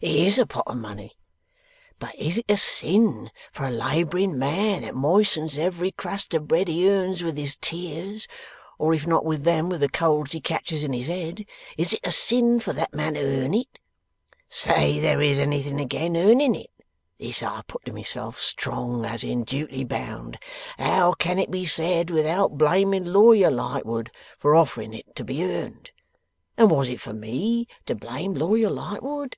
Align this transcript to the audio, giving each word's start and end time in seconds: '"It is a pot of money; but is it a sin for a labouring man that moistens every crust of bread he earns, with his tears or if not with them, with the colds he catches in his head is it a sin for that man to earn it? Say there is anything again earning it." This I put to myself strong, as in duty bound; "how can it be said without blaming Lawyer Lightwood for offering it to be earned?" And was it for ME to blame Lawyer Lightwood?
'"It 0.00 0.08
is 0.14 0.38
a 0.38 0.46
pot 0.46 0.68
of 0.68 0.76
money; 0.76 1.14
but 1.98 2.14
is 2.14 2.38
it 2.38 2.44
a 2.48 2.56
sin 2.56 3.28
for 3.50 3.66
a 3.66 3.72
labouring 3.72 4.38
man 4.38 4.82
that 4.82 4.94
moistens 4.94 5.58
every 5.58 5.90
crust 5.90 6.32
of 6.32 6.46
bread 6.46 6.68
he 6.68 6.88
earns, 6.88 7.24
with 7.24 7.36
his 7.36 7.56
tears 7.56 8.28
or 8.78 8.94
if 8.94 9.04
not 9.04 9.24
with 9.24 9.42
them, 9.42 9.68
with 9.68 9.80
the 9.80 9.88
colds 9.88 10.30
he 10.30 10.40
catches 10.40 10.84
in 10.84 10.92
his 10.92 11.08
head 11.08 11.44
is 11.76 11.92
it 11.92 11.98
a 12.06 12.12
sin 12.12 12.60
for 12.60 12.72
that 12.72 12.94
man 12.94 13.14
to 13.14 13.20
earn 13.20 13.52
it? 13.52 13.80
Say 14.48 15.00
there 15.00 15.20
is 15.20 15.40
anything 15.40 15.80
again 15.80 16.16
earning 16.16 16.54
it." 16.54 16.70
This 17.18 17.42
I 17.42 17.62
put 17.66 17.84
to 17.86 17.92
myself 17.92 18.40
strong, 18.40 19.04
as 19.04 19.24
in 19.24 19.42
duty 19.42 19.82
bound; 19.82 20.38
"how 20.78 21.14
can 21.14 21.36
it 21.40 21.50
be 21.50 21.66
said 21.66 22.12
without 22.12 22.56
blaming 22.56 23.06
Lawyer 23.06 23.50
Lightwood 23.50 24.12
for 24.38 24.54
offering 24.54 24.94
it 24.94 25.16
to 25.16 25.24
be 25.24 25.42
earned?" 25.42 25.90
And 26.56 26.70
was 26.70 26.88
it 26.88 27.00
for 27.00 27.12
ME 27.12 27.66
to 27.86 27.96
blame 27.96 28.34
Lawyer 28.34 28.70
Lightwood? 28.70 29.34